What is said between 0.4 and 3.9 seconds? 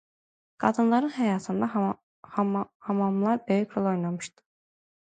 Qadınların həyatında hamamlar böyük rol